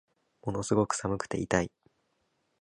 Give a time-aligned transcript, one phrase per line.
[0.41, 1.71] ものすごく寒くて痛い